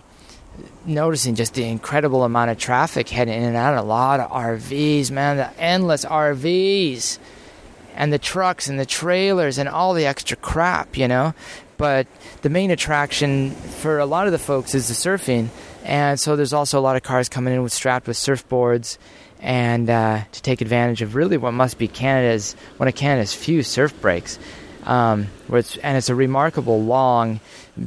noticing 0.84 1.34
just 1.34 1.54
the 1.54 1.64
incredible 1.64 2.22
amount 2.22 2.50
of 2.50 2.58
traffic 2.58 3.08
heading 3.08 3.34
in 3.34 3.42
and 3.42 3.56
out. 3.56 3.76
A 3.76 3.82
lot 3.82 4.20
of 4.20 4.30
RVs, 4.30 5.10
man, 5.10 5.36
the 5.36 5.58
endless 5.58 6.04
RVs, 6.04 7.18
and 7.94 8.12
the 8.12 8.18
trucks 8.18 8.68
and 8.68 8.78
the 8.78 8.86
trailers 8.86 9.58
and 9.58 9.68
all 9.68 9.94
the 9.94 10.06
extra 10.06 10.36
crap, 10.36 10.96
you 10.96 11.08
know. 11.08 11.34
But 11.78 12.06
the 12.42 12.50
main 12.50 12.70
attraction 12.70 13.50
for 13.50 13.98
a 13.98 14.06
lot 14.06 14.26
of 14.26 14.32
the 14.32 14.38
folks 14.38 14.74
is 14.74 14.88
the 14.88 14.94
surfing, 14.94 15.48
and 15.84 16.18
so 16.18 16.36
there's 16.36 16.52
also 16.52 16.78
a 16.78 16.80
lot 16.80 16.96
of 16.96 17.02
cars 17.02 17.28
coming 17.28 17.54
in 17.54 17.62
with 17.62 17.72
strapped 17.72 18.06
with 18.06 18.16
surfboards 18.16 18.98
and 19.40 19.88
uh, 19.90 20.22
to 20.32 20.42
take 20.42 20.60
advantage 20.60 21.02
of 21.02 21.14
really 21.14 21.36
what 21.36 21.52
must 21.52 21.78
be 21.78 21.88
Canada's 21.88 22.54
one 22.76 22.88
of 22.88 22.94
Canada's 22.94 23.34
few 23.34 23.62
surf 23.62 23.98
breaks. 24.00 24.38
Um, 24.84 25.26
it's, 25.50 25.76
and 25.78 25.96
it's 25.96 26.08
a 26.08 26.14
remarkable 26.14 26.82
long 26.82 27.40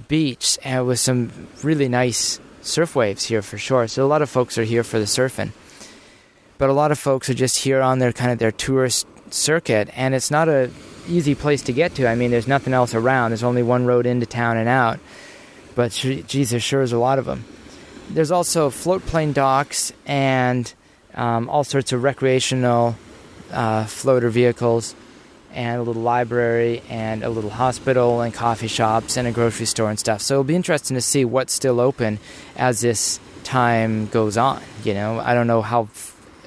beach 0.08 0.60
and 0.64 0.86
with 0.86 1.00
some 1.00 1.32
really 1.64 1.88
nice 1.88 2.40
surf 2.62 2.96
waves 2.96 3.26
here 3.26 3.42
for 3.42 3.58
sure. 3.58 3.88
So 3.88 4.06
a 4.06 4.08
lot 4.08 4.22
of 4.22 4.30
folks 4.30 4.58
are 4.58 4.64
here 4.64 4.84
for 4.84 5.00
the 5.00 5.06
surfing, 5.06 5.52
but 6.58 6.70
a 6.70 6.74
lot 6.74 6.92
of 6.92 7.00
folks 7.00 7.30
are 7.30 7.34
just 7.34 7.60
here 7.60 7.82
on 7.82 8.00
their 8.00 8.12
kind 8.12 8.32
of 8.32 8.40
their 8.40 8.52
tourist 8.52 9.08
circuit, 9.32 9.90
and 9.96 10.14
it's 10.14 10.32
not 10.32 10.50
a 10.50 10.72
easy 11.08 11.36
place 11.36 11.62
to 11.64 11.74
get 11.74 11.96
to. 11.96 12.08
I 12.08 12.16
mean, 12.16 12.32
there's 12.32 12.48
nothing 12.48 12.74
else 12.74 12.94
around. 12.94 13.32
There's 13.32 13.44
only 13.44 13.64
one 13.64 13.86
road 13.86 14.06
into 14.06 14.26
town 14.26 14.58
and 14.58 14.70
out. 14.70 15.00
But 15.76 15.92
geez, 15.92 16.50
there 16.50 16.60
sure 16.60 16.82
is 16.82 16.92
a 16.92 17.00
lot 17.00 17.20
of 17.20 17.26
them. 17.26 17.46
There's 18.10 18.32
also 18.32 18.70
float 18.70 19.06
plane 19.06 19.34
docks 19.34 19.94
and 20.06 20.72
um, 21.14 21.50
all 21.50 21.64
sorts 21.64 21.92
of 21.92 22.04
recreational 22.04 22.96
uh, 23.52 23.86
floater 23.86 24.30
vehicles, 24.30 24.96
and 25.54 25.80
a 25.80 25.84
little 25.84 26.02
library, 26.02 26.84
and 26.90 27.24
a 27.24 27.30
little 27.30 27.50
hospital, 27.50 28.22
and 28.22 28.34
coffee 28.34 28.68
shops, 28.68 29.18
and 29.18 29.28
a 29.28 29.32
grocery 29.32 29.66
store 29.66 29.90
and 29.90 30.00
stuff. 30.00 30.22
So 30.22 30.36
it'll 30.36 30.44
be 30.44 30.56
interesting 30.56 30.96
to 30.96 31.02
see 31.02 31.26
what's 31.26 31.54
still 31.54 31.80
open 31.80 32.20
as 32.56 32.82
this 32.82 33.20
time 33.44 34.08
goes 34.08 34.38
on. 34.38 34.62
You 34.84 34.94
know, 34.94 35.20
I 35.20 35.34
don't 35.34 35.48
know 35.48 35.62
how 35.62 35.90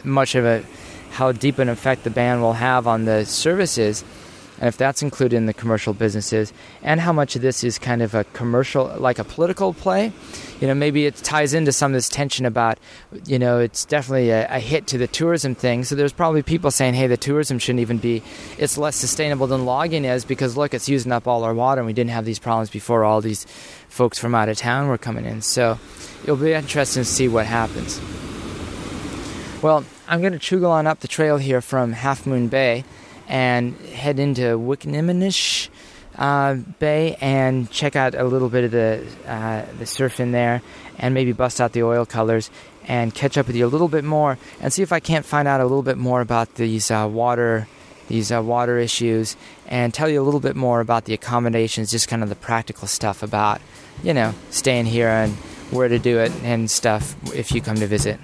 much 0.04 0.35
of 0.35 0.45
a 0.45 0.64
how 1.11 1.31
deep 1.31 1.59
an 1.59 1.69
effect 1.69 2.04
the 2.04 2.11
ban 2.11 2.40
will 2.40 2.54
have 2.54 2.87
on 2.87 3.04
the 3.04 3.26
services 3.26 4.02
and 4.62 4.69
if 4.69 4.76
that's 4.76 5.02
included 5.02 5.35
in 5.35 5.47
the 5.47 5.52
commercial 5.52 5.92
businesses, 5.92 6.52
and 6.85 7.00
how 7.00 7.12
much 7.12 7.35
of 7.35 7.42
this 7.42 7.64
is 7.64 7.81
kind 7.81 8.00
of 8.00 8.14
a 8.14 8.23
commercial, 8.33 8.95
like 8.97 9.19
a 9.19 9.25
political 9.25 9.75
play. 9.75 10.12
You 10.61 10.69
know, 10.69 10.75
maybe 10.75 11.04
it 11.04 11.16
ties 11.16 11.52
into 11.52 11.73
some 11.73 11.90
of 11.90 11.95
this 11.95 12.09
tension 12.09 12.47
about, 12.47 12.78
you 13.26 13.40
know, 13.40 13.59
it's 13.59 13.85
definitely 13.85 14.31
a, 14.31 14.47
a 14.49 14.61
hit 14.61 14.87
to 14.87 14.99
the 14.99 15.09
tourism 15.09 15.57
thing. 15.57 15.83
So 15.83 15.97
there's 15.97 16.12
probably 16.12 16.45
people 16.45 16.71
saying, 16.71 16.95
hey, 16.95 17.09
the 17.09 17.16
tourism 17.16 17.59
shouldn't 17.59 17.81
even 17.81 17.99
be, 17.99 18.23
it's 18.57 18.78
less 18.78 18.95
sustainable 18.95 19.49
than 19.49 19.64
logging 19.64 20.04
is 20.04 20.25
because 20.25 20.57
look, 20.57 20.75
it's 20.75 20.88
using 20.88 21.11
up 21.11 21.26
all 21.26 21.42
our 21.42 21.54
water 21.54 21.81
and 21.81 21.87
we 21.87 21.92
didn't 21.92 22.11
have 22.11 22.25
these 22.25 22.38
problems 22.38 22.71
before 22.71 23.02
all 23.02 23.21
these 23.21 23.45
folks 23.88 24.16
from 24.16 24.33
out 24.33 24.49
of 24.49 24.57
town 24.57 24.87
were 24.87 24.97
coming 24.97 25.25
in. 25.25 25.42
So 25.42 25.76
it'll 26.23 26.37
be 26.37 26.52
interesting 26.52 27.02
to 27.02 27.09
see 27.09 27.26
what 27.26 27.47
happens. 27.47 28.00
Well, 29.61 29.85
I'm 30.07 30.21
going 30.21 30.35
to 30.35 30.38
chugle 30.38 30.71
on 30.71 30.87
up 30.87 31.00
the 31.00 31.09
trail 31.09 31.38
here 31.38 31.61
from 31.61 31.95
Half 31.95 32.28
Moon 32.28 32.47
Bay 32.47 32.85
and 33.29 33.76
head 33.76 34.19
into 34.19 34.59
Wickaninnish 34.59 35.69
uh, 36.17 36.55
Bay 36.55 37.17
and 37.21 37.71
check 37.71 37.97
out 37.97 38.14
a 38.14 38.25
little 38.25 38.49
bit 38.49 38.64
of 38.64 38.71
the 38.71 39.07
uh, 39.26 39.64
the 39.79 39.87
surf 39.87 40.21
in 40.21 40.33
there, 40.33 40.62
and 40.99 41.14
maybe 41.14 41.33
bust 41.33 41.61
out 41.61 41.73
the 41.73 41.83
oil 41.83 42.05
colors 42.05 42.50
and 42.87 43.14
catch 43.14 43.38
up 43.38 43.47
with 43.47 43.57
you 43.57 43.64
a 43.64 43.69
little 43.69 43.88
bit 43.88 44.05
more 44.05 44.38
and 44.61 44.73
see 44.73 44.83
if 44.83 44.93
I 44.93 45.00
can't 45.00 45.25
find 45.25 45.47
out 45.47 45.61
a 45.61 45.64
little 45.64 45.83
bit 45.83 45.99
more 45.99 46.21
about 46.21 46.57
these 46.57 46.91
uh, 46.91 47.09
water 47.11 47.69
these 48.09 48.33
uh, 48.33 48.43
water 48.43 48.79
issues 48.79 49.37
and 49.69 49.95
tell 49.95 50.09
you 50.09 50.21
a 50.21 50.25
little 50.25 50.41
bit 50.41 50.57
more 50.57 50.81
about 50.81 51.05
the 51.05 51.14
accommodations, 51.14 51.91
just 51.91 52.09
kind 52.09 52.23
of 52.23 52.29
the 52.29 52.35
practical 52.35 52.88
stuff 52.88 53.23
about 53.23 53.61
you 54.02 54.12
know 54.12 54.35
staying 54.50 54.87
here 54.87 55.09
and 55.09 55.33
where 55.71 55.88
to 55.88 55.99
do 55.99 56.19
it 56.19 56.33
and 56.43 56.71
stuff 56.71 57.17
if 57.35 57.52
you 57.52 57.61
come 57.61 57.76
to 57.76 57.87
visit. 57.87 58.21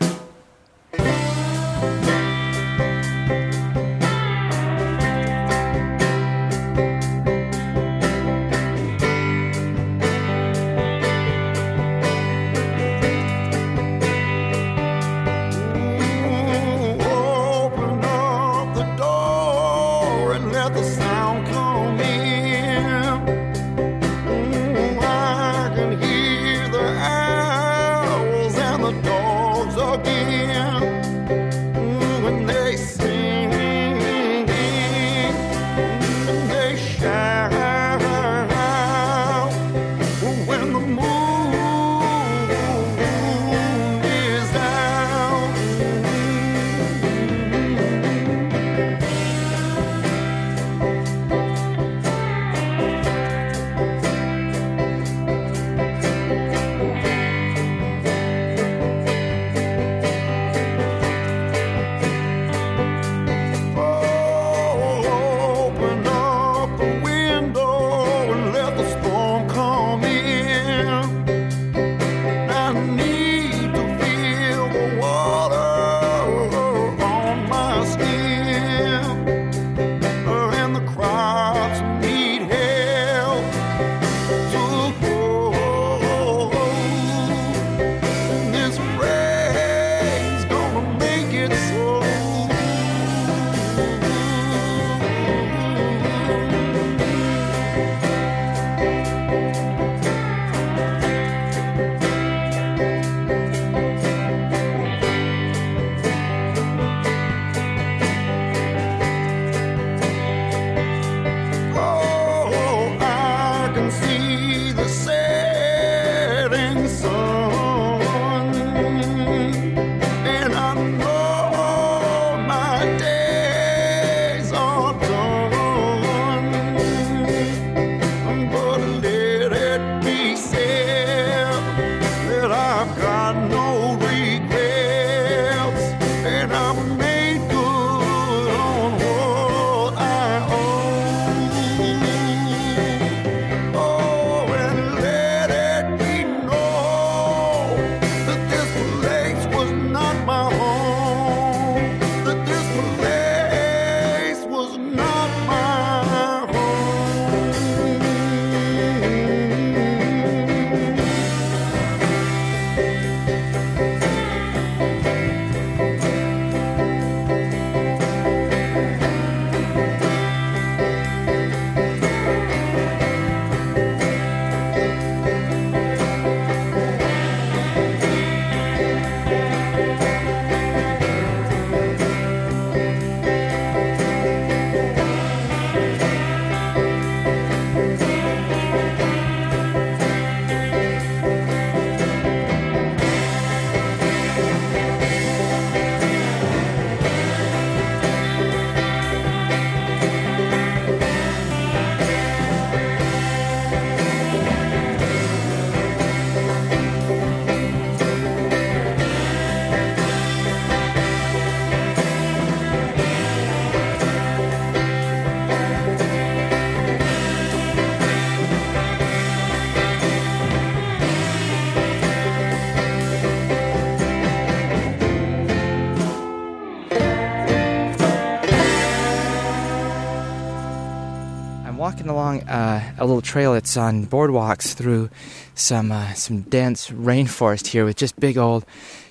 Along 232.29 232.49
uh, 232.49 232.95
a 232.99 233.07
little 233.07 233.23
trail. 233.23 233.55
that's 233.55 233.77
on 233.77 234.07
boardwalks 234.07 234.75
through 234.75 235.11
some 235.55 235.91
uh, 235.93 236.13
some 236.15 236.43
dense 236.43 236.91
rainforest 236.91 237.69
here 237.69 237.85
with 237.85 237.97
just 237.97 238.19
big 238.21 238.37
old 238.37 238.65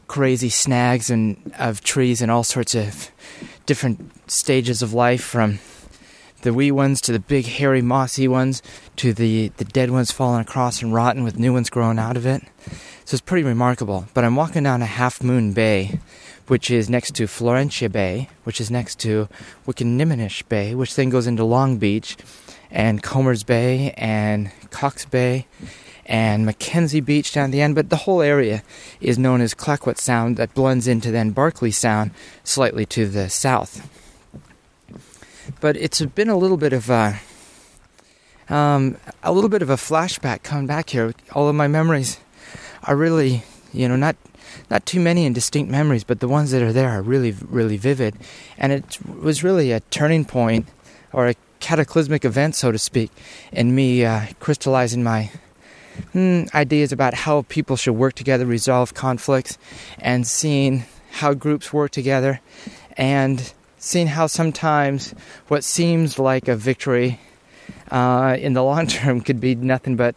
crazy 0.08 0.50
snags 0.50 1.10
and 1.10 1.38
of 1.60 1.82
trees 1.82 2.22
and 2.22 2.32
all 2.32 2.44
sorts 2.44 2.76
of 2.76 3.12
different 3.66 4.12
stages 4.30 4.82
of 4.82 4.94
life 4.94 5.24
from 5.24 5.60
the 6.44 6.54
wee 6.54 6.72
ones 6.72 7.02
to 7.02 7.12
the 7.12 7.20
big 7.20 7.46
hairy 7.46 7.82
mossy 7.82 8.28
ones 8.28 8.62
to 8.96 9.14
the 9.14 9.50
the 9.58 9.66
dead 9.66 9.90
ones 9.90 10.12
falling 10.12 10.42
across 10.42 10.82
and 10.82 10.94
rotten 10.94 11.24
with 11.24 11.40
new 11.40 11.54
ones 11.54 11.70
growing 11.70 12.00
out 12.00 12.18
of 12.18 12.26
it. 12.26 12.44
So 13.06 13.16
it's 13.16 13.22
pretty 13.22 13.44
remarkable. 13.44 14.06
But 14.14 14.26
I'm 14.26 14.36
walking 14.36 14.64
down 14.64 14.82
a 14.82 14.86
Half 14.86 15.24
Moon 15.24 15.54
Bay, 15.54 16.00
which 16.48 16.72
is 16.72 16.90
next 16.90 17.16
to 17.16 17.26
Florencia 17.26 17.92
Bay, 17.92 18.30
which 18.44 18.60
is 18.62 18.72
next 18.72 19.00
to 19.00 19.28
Wickaninnish 19.66 20.48
Bay, 20.48 20.74
which 20.74 20.96
then 20.96 21.10
goes 21.10 21.28
into 21.28 21.44
Long 21.44 21.78
Beach 21.78 22.18
and 22.72 23.04
Comer's 23.04 23.44
Bay 23.44 23.94
and 23.98 24.52
Cox 24.72 25.06
Bay 25.06 25.46
and 26.06 26.46
Mackenzie 26.46 27.02
Beach 27.02 27.34
down 27.34 27.52
the 27.52 27.62
end, 27.62 27.76
but 27.76 27.90
the 27.90 27.98
whole 27.98 28.22
area 28.22 28.64
is 29.02 29.20
known 29.20 29.42
as 29.42 29.54
Clayoquot 29.54 29.98
Sound 29.98 30.38
that 30.38 30.54
blends 30.54 30.88
into 30.88 31.12
then 31.12 31.32
Barkley 31.32 31.72
Sound 31.72 32.12
slightly 32.44 32.86
to 32.88 33.08
the 33.08 33.30
south. 33.30 33.90
But 35.60 35.76
it's 35.76 36.02
been 36.02 36.30
a 36.30 36.38
little 36.38 36.58
bit 36.58 36.72
of 36.72 36.90
a, 36.90 37.20
um, 38.50 38.98
a 39.22 39.34
little 39.34 39.50
bit 39.50 39.62
of 39.62 39.70
a 39.70 39.76
flashback 39.76 40.44
coming 40.44 40.68
back 40.68 40.90
here. 40.90 41.14
All 41.34 41.50
of 41.50 41.56
my 41.56 41.68
memories 41.68 42.20
are 42.84 42.96
really, 42.96 43.44
you 43.74 43.90
know, 43.90 43.98
not 43.98 44.16
not 44.70 44.86
too 44.86 45.00
many 45.00 45.26
and 45.26 45.34
distinct 45.34 45.72
memories, 45.72 46.04
but 46.04 46.20
the 46.20 46.28
ones 46.28 46.52
that 46.52 46.62
are 46.62 46.74
there 46.74 46.90
are 46.90 47.02
really, 47.02 47.32
really 47.32 47.78
vivid. 47.78 48.16
And 48.58 48.72
it 48.72 48.98
was 49.06 49.44
really 49.44 49.72
a 49.72 49.80
turning 49.80 50.26
point 50.26 50.68
or 51.14 51.28
a 51.28 51.36
cataclysmic 51.60 52.26
event, 52.26 52.56
so 52.56 52.72
to 52.72 52.78
speak, 52.78 53.12
in 53.52 53.74
me 53.74 54.06
uh, 54.06 54.28
crystallizing 54.40 55.04
my 55.04 55.32
hmm, 56.12 56.44
ideas 56.54 56.92
about 56.92 57.14
how 57.14 57.44
people 57.44 57.76
should 57.76 57.96
work 57.96 58.14
together, 58.14 58.46
resolve 58.46 58.94
conflicts, 58.94 59.58
and 60.00 60.28
seeing 60.28 60.86
how 61.12 61.34
groups 61.34 61.74
work 61.74 61.92
together, 61.92 62.40
and 62.96 63.54
seeing 63.78 64.08
how 64.08 64.28
sometimes 64.28 65.14
what 65.48 65.64
seems 65.64 66.20
like 66.20 66.48
a 66.48 66.56
victory 66.56 67.20
uh, 67.92 68.36
in 68.40 68.54
the 68.54 68.64
long 68.64 68.88
term 68.98 69.22
could 69.22 69.40
be 69.40 69.56
nothing 69.56 69.96
but, 69.96 70.16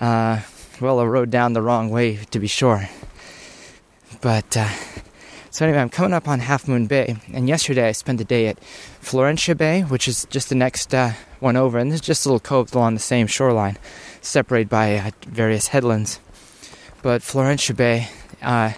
uh, 0.00 0.40
well, 0.80 1.00
a 1.00 1.08
road 1.08 1.30
down 1.30 1.52
the 1.52 1.62
wrong 1.62 1.90
way, 1.90 2.16
to 2.30 2.38
be 2.38 2.46
sure. 2.46 2.88
But, 4.20 4.56
uh, 4.56 4.68
so 5.50 5.64
anyway, 5.64 5.80
I'm 5.80 5.88
coming 5.88 6.12
up 6.12 6.28
on 6.28 6.40
Half 6.40 6.68
Moon 6.68 6.86
Bay, 6.86 7.16
and 7.32 7.48
yesterday 7.48 7.88
I 7.88 7.92
spent 7.92 8.18
the 8.18 8.24
day 8.24 8.46
at 8.46 8.58
Florencia 9.00 9.56
Bay, 9.56 9.82
which 9.82 10.08
is 10.08 10.26
just 10.30 10.48
the 10.48 10.54
next 10.54 10.94
uh, 10.94 11.12
one 11.40 11.56
over, 11.56 11.78
and 11.78 11.90
there's 11.90 12.00
just 12.00 12.26
a 12.26 12.28
little 12.28 12.40
coves 12.40 12.72
along 12.72 12.94
the 12.94 13.00
same 13.00 13.26
shoreline, 13.26 13.78
separated 14.20 14.68
by 14.68 14.96
uh, 14.96 15.10
various 15.26 15.68
headlands. 15.68 16.20
But 17.02 17.22
Florencia 17.22 17.76
Bay, 17.76 18.08
uh, 18.42 18.72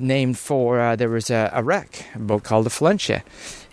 named 0.00 0.38
for 0.38 0.80
uh, 0.80 0.96
there 0.96 1.08
was 1.08 1.30
a, 1.30 1.50
a, 1.52 1.62
wreck, 1.62 2.06
a 2.14 2.18
boat 2.18 2.42
called 2.42 2.66
the 2.66 2.70
Florencia, 2.70 3.22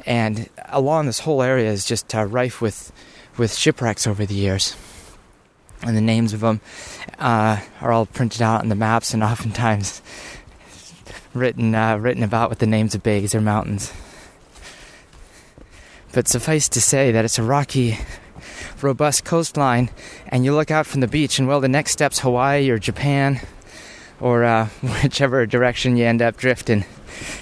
and 0.06 0.50
along 0.70 1.06
this 1.06 1.20
whole 1.20 1.42
area 1.42 1.72
is 1.72 1.86
just 1.86 2.14
uh, 2.16 2.24
rife 2.24 2.62
with 2.62 2.92
with 3.38 3.56
shipwrecks 3.56 4.06
over 4.06 4.26
the 4.26 4.36
years. 4.36 4.76
And 5.82 5.98
the 5.98 6.02
names 6.02 6.34
of 6.34 6.40
them 6.40 6.62
uh, 7.20 7.60
are 7.82 7.92
all 7.92 8.06
printed 8.06 8.42
out 8.42 8.62
on 8.62 8.70
the 8.70 8.76
maps, 8.76 9.14
and 9.14 9.24
oftentimes 9.24 10.02
written 11.34 11.76
uh, 11.76 11.98
written 11.98 12.24
about 12.24 12.50
with 12.50 12.60
the 12.60 12.67
names 12.67 12.96
of 12.96 13.04
bays 13.04 13.34
or 13.34 13.41
mountains. 13.41 13.91
But 16.12 16.28
suffice 16.28 16.69
to 16.69 16.82
say 16.82 17.12
that 17.12 17.26
it's 17.26 17.39
a 17.39 17.43
rocky, 17.43 17.98
robust 18.82 19.26
coastline, 19.26 19.89
and 20.28 20.46
you 20.46 20.54
look 20.54 20.69
out 20.69 20.86
from 20.86 21.02
the 21.02 21.08
beach, 21.08 21.39
and 21.39 21.48
well, 21.48 21.60
the 21.60 21.67
next 21.67 21.91
step's 21.91 22.19
Hawaii 22.19 22.69
or 22.69 22.78
Japan, 22.78 23.41
or 24.19 24.43
uh, 24.43 24.67
whichever 25.04 25.46
direction 25.48 25.98
you 25.98 26.06
end 26.06 26.22
up 26.22 26.38
drifting, 26.38 26.86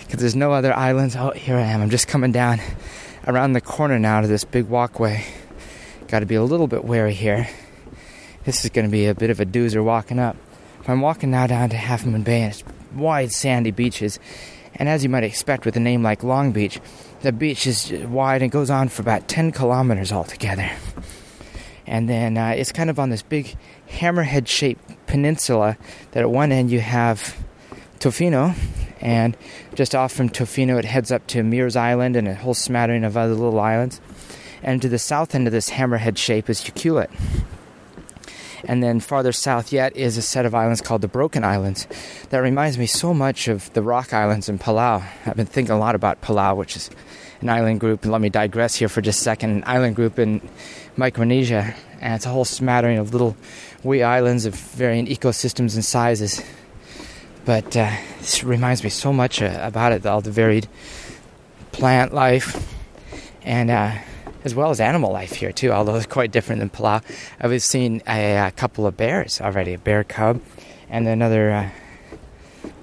because 0.01 0.21
there's 0.21 0.37
no 0.37 0.53
other 0.53 0.73
islands. 0.73 1.15
Oh, 1.17 1.31
here 1.31 1.57
I 1.57 1.63
am. 1.63 1.81
I'm 1.81 1.89
just 1.89 2.07
coming 2.07 2.31
down 2.31 2.61
around 3.27 3.53
the 3.53 3.61
corner 3.61 3.99
now 3.99 4.21
to 4.21 4.27
this 4.27 4.45
big 4.45 4.67
walkway. 4.67 5.25
Got 6.07 6.21
to 6.21 6.25
be 6.25 6.35
a 6.35 6.43
little 6.43 6.67
bit 6.67 6.85
wary 6.85 7.13
here. 7.13 7.49
This 8.45 8.63
is 8.63 8.71
going 8.71 8.85
to 8.85 8.91
be 8.91 9.05
a 9.05 9.13
bit 9.13 9.29
of 9.29 9.39
a 9.39 9.45
doozer 9.45 9.83
walking 9.83 10.17
up. 10.17 10.35
I'm 10.87 11.01
walking 11.01 11.29
now 11.29 11.45
down 11.45 11.69
to 11.69 11.77
Half 11.77 12.05
Moon 12.05 12.23
Bay, 12.23 12.41
and 12.41 12.51
it's 12.51 12.63
wide 12.93 13.31
sandy 13.31 13.71
beaches. 13.71 14.19
And 14.75 14.87
as 14.87 15.03
you 15.03 15.09
might 15.09 15.23
expect 15.23 15.65
with 15.65 15.75
a 15.75 15.79
name 15.79 16.01
like 16.03 16.23
Long 16.23 16.51
Beach, 16.51 16.79
the 17.21 17.31
beach 17.31 17.67
is 17.67 17.91
wide 17.91 18.41
and 18.41 18.51
goes 18.51 18.69
on 18.69 18.89
for 18.89 19.01
about 19.01 19.27
10 19.27 19.51
kilometers 19.51 20.11
altogether. 20.11 20.69
And 21.85 22.07
then 22.07 22.37
uh, 22.37 22.49
it's 22.49 22.71
kind 22.71 22.89
of 22.89 22.99
on 22.99 23.09
this 23.09 23.21
big 23.21 23.55
hammerhead 23.89 24.47
shaped 24.47 24.81
peninsula 25.07 25.77
that 26.11 26.21
at 26.21 26.31
one 26.31 26.51
end 26.51 26.71
you 26.71 26.79
have 26.79 27.35
Tofino, 27.99 28.55
and 29.01 29.35
just 29.75 29.93
off 29.93 30.13
from 30.13 30.29
Tofino 30.29 30.79
it 30.79 30.85
heads 30.85 31.11
up 31.11 31.27
to 31.27 31.43
Meares 31.43 31.75
Island 31.75 32.15
and 32.15 32.27
a 32.27 32.35
whole 32.35 32.53
smattering 32.53 33.03
of 33.03 33.17
other 33.17 33.33
little 33.33 33.59
islands. 33.59 33.99
And 34.63 34.81
to 34.81 34.89
the 34.89 34.99
south 34.99 35.35
end 35.35 35.47
of 35.47 35.53
this 35.53 35.69
hammerhead 35.69 36.17
shape 36.17 36.49
is 36.49 36.61
Ucluelet. 36.61 37.09
And 38.65 38.83
then 38.83 38.99
farther 38.99 39.31
south 39.31 39.71
yet 39.71 39.95
is 39.95 40.17
a 40.17 40.21
set 40.21 40.45
of 40.45 40.53
islands 40.53 40.81
called 40.81 41.01
the 41.01 41.07
Broken 41.07 41.43
Islands. 41.43 41.87
That 42.29 42.39
reminds 42.39 42.77
me 42.77 42.85
so 42.85 43.13
much 43.13 43.47
of 43.47 43.71
the 43.73 43.81
Rock 43.81 44.13
Islands 44.13 44.49
in 44.49 44.59
Palau. 44.59 45.03
I've 45.25 45.35
been 45.35 45.45
thinking 45.45 45.73
a 45.73 45.79
lot 45.79 45.95
about 45.95 46.21
Palau, 46.21 46.55
which 46.55 46.75
is 46.75 46.89
an 47.41 47.49
island 47.49 47.79
group. 47.79 48.03
And 48.03 48.11
let 48.11 48.21
me 48.21 48.29
digress 48.29 48.75
here 48.75 48.89
for 48.89 49.01
just 49.01 49.19
a 49.19 49.23
second. 49.23 49.51
An 49.51 49.63
island 49.65 49.95
group 49.95 50.19
in 50.19 50.47
Micronesia, 50.97 51.73
and 51.99 52.13
it's 52.15 52.25
a 52.25 52.29
whole 52.29 52.45
smattering 52.45 52.97
of 52.97 53.11
little 53.13 53.35
wee 53.83 54.03
islands 54.03 54.45
of 54.45 54.55
varying 54.55 55.07
ecosystems 55.07 55.75
and 55.75 55.83
sizes. 55.83 56.43
But 57.45 57.75
uh, 57.75 57.91
this 58.19 58.43
reminds 58.43 58.83
me 58.83 58.89
so 58.89 59.11
much 59.11 59.41
uh, 59.41 59.57
about 59.61 59.93
it, 59.93 60.05
all 60.05 60.21
the 60.21 60.31
varied 60.31 60.67
plant 61.71 62.13
life 62.13 62.77
and 63.43 63.71
uh, 63.71 63.93
as 64.43 64.55
well 64.55 64.69
as 64.69 64.79
animal 64.79 65.11
life 65.11 65.33
here 65.33 65.51
too, 65.51 65.71
although 65.71 65.95
it's 65.95 66.05
quite 66.05 66.31
different 66.31 66.59
than 66.59 66.69
Palau. 66.69 67.03
I've 67.39 67.61
seen 67.61 68.01
a, 68.07 68.47
a 68.47 68.51
couple 68.51 68.85
of 68.87 68.97
bears 68.97 69.39
already, 69.41 69.73
a 69.73 69.77
bear 69.77 70.03
cub, 70.03 70.41
and 70.89 71.07
another 71.07 71.51
uh, 71.51 71.69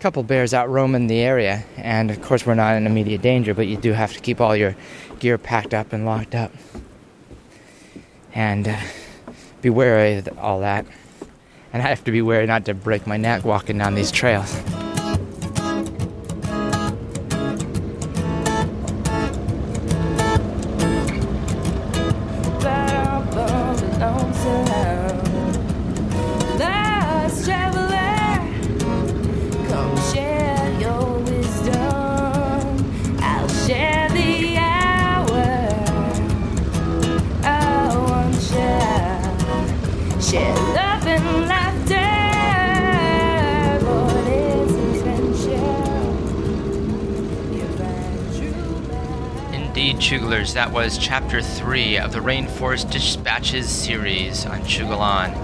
couple 0.01 0.23
bears 0.23 0.55
out 0.55 0.71
roaming 0.71 1.07
the 1.07 1.21
area. 1.21 1.65
And 1.77 2.11
of 2.11 2.23
course, 2.23 2.47
we're 2.47 2.55
not 2.55 2.77
in 2.77 2.87
immediate 2.87 3.23
danger, 3.23 3.55
but 3.55 3.67
you 3.67 3.77
do 3.77 3.93
have 3.93 4.13
to 4.15 4.21
keep 4.21 4.41
all 4.41 4.57
your 4.57 4.77
gear 5.19 5.39
packed 5.39 5.75
up 5.75 5.93
and 5.93 6.07
locked 6.07 6.35
up, 6.35 6.53
and 8.35 8.69
uh, 8.69 8.81
be 9.61 9.71
wary 9.71 10.19
of 10.19 10.39
all 10.39 10.61
that. 10.61 10.87
And 11.73 11.83
I 11.83 11.89
have 11.89 12.05
to 12.05 12.13
be 12.13 12.23
wary 12.23 12.47
not 12.47 12.65
to 12.67 12.75
break 12.75 13.07
my 13.07 13.17
neck 13.17 13.45
walking 13.45 13.79
down 13.79 13.95
these 13.95 14.11
trails. 14.11 14.57
Chugolers, 50.49 50.55
that 50.55 50.73
was 50.73 50.99
chapter 50.99 51.43
3 51.43 51.99
of 51.99 52.13
the 52.13 52.21
Rainforest 52.21 52.91
Dispatches 52.91 53.69
series 53.69 54.47
on 54.47 54.61
Chugalan. 54.61 55.35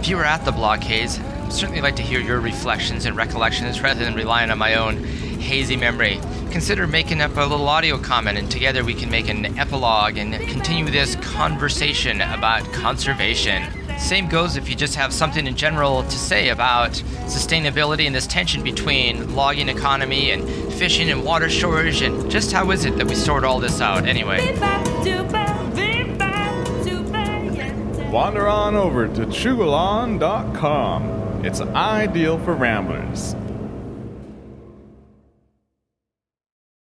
If 0.00 0.08
you 0.08 0.16
were 0.16 0.24
at 0.24 0.44
the 0.44 0.52
blockades, 0.52 1.18
I'd 1.18 1.52
certainly 1.52 1.80
like 1.80 1.96
to 1.96 2.02
hear 2.02 2.20
your 2.20 2.40
reflections 2.40 3.06
and 3.06 3.16
recollections 3.16 3.80
rather 3.80 4.04
than 4.04 4.14
relying 4.14 4.50
on 4.50 4.58
my 4.58 4.74
own 4.74 5.04
hazy 5.40 5.76
memory. 5.76 6.20
Consider 6.50 6.86
making 6.86 7.20
up 7.20 7.36
a 7.36 7.40
little 7.40 7.68
audio 7.68 7.98
comment, 7.98 8.38
and 8.38 8.50
together 8.50 8.84
we 8.84 8.94
can 8.94 9.10
make 9.10 9.28
an 9.28 9.58
epilogue 9.58 10.16
and 10.16 10.34
continue 10.48 10.90
this 10.90 11.14
conversation 11.16 12.20
about 12.20 12.64
conservation. 12.72 13.62
Same 13.98 14.28
goes 14.28 14.56
if 14.56 14.68
you 14.68 14.74
just 14.74 14.96
have 14.96 15.12
something 15.12 15.46
in 15.46 15.54
general 15.54 16.02
to 16.02 16.18
say 16.18 16.48
about 16.48 16.90
sustainability 17.26 18.06
and 18.06 18.14
this 18.14 18.26
tension 18.26 18.62
between 18.62 19.34
logging 19.36 19.68
economy 19.68 20.30
and 20.32 20.42
fishing 20.82 21.12
and 21.12 21.22
water 21.22 21.48
shortage 21.48 22.02
and 22.02 22.28
just 22.28 22.50
how 22.50 22.68
is 22.72 22.84
it 22.84 22.96
that 22.96 23.06
we 23.06 23.14
sort 23.14 23.44
all 23.44 23.60
this 23.60 23.80
out 23.80 24.04
anyway? 24.04 24.52
Wander 28.10 28.48
on 28.48 28.74
over 28.74 29.06
to 29.06 29.26
chugalon.com. 29.26 31.44
It's 31.44 31.60
ideal 31.60 32.36
for 32.40 32.54
ramblers. 32.54 33.36